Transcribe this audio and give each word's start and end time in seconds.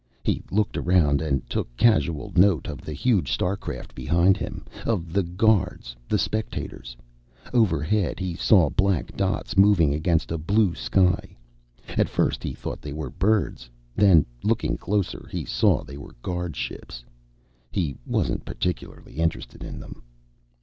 He 0.23 0.41
looked 0.49 0.77
around 0.77 1.21
and 1.21 1.47
took 1.47 1.77
casual 1.77 2.31
note 2.35 2.65
of 2.65 2.81
the 2.81 2.91
huge 2.91 3.31
starcraft 3.31 3.93
behind 3.93 4.35
him, 4.35 4.65
of 4.83 5.13
the 5.13 5.21
guards, 5.21 5.95
the 6.09 6.17
spectators. 6.17 6.97
Overhead, 7.53 8.19
he 8.19 8.33
saw 8.33 8.71
black 8.71 9.15
dots 9.15 9.55
moving 9.57 9.93
against 9.93 10.31
a 10.31 10.39
blue 10.39 10.73
sky. 10.73 11.37
At 11.89 12.09
first 12.09 12.41
he 12.41 12.55
thought 12.55 12.81
they 12.81 12.93
were 12.93 13.11
birds. 13.11 13.69
Then, 13.95 14.25
looking 14.43 14.75
closer, 14.75 15.27
he 15.31 15.45
saw 15.45 15.83
they 15.83 15.99
were 15.99 16.15
guardships. 16.23 17.03
He 17.69 17.95
wasn't 18.07 18.43
particularly 18.43 19.17
interested 19.19 19.63
in 19.63 19.79
them. 19.79 20.01